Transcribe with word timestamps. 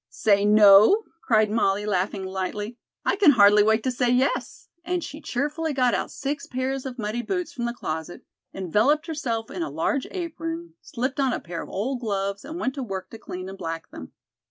"Say 0.09 0.45
no?" 0.45 1.03
cried 1.21 1.51
Molly, 1.51 1.85
laughing 1.85 2.25
lightly. 2.25 2.75
"I 3.05 3.15
can 3.15 3.29
hardly 3.33 3.61
wait 3.61 3.83
to 3.83 3.91
say 3.91 4.09
yes," 4.09 4.67
and 4.83 5.03
she 5.03 5.21
cheerfully 5.21 5.73
got 5.73 5.93
out 5.93 6.09
six 6.09 6.47
pairs 6.47 6.87
of 6.87 6.97
muddy 6.97 7.21
boots 7.21 7.53
from 7.53 7.65
the 7.65 7.73
closet, 7.73 8.25
enveloped 8.51 9.05
herself 9.05 9.51
in 9.51 9.61
a 9.61 9.69
large 9.69 10.07
apron, 10.09 10.73
slipped 10.81 11.19
on 11.19 11.33
a 11.33 11.39
pair 11.39 11.61
of 11.61 11.69
old 11.69 11.99
gloves 11.99 12.43
and 12.43 12.59
went 12.59 12.73
to 12.73 12.81
work 12.81 13.11
to 13.11 13.19
clean 13.19 13.47
and 13.47 13.59
black 13.59 13.91
them. 13.91 14.11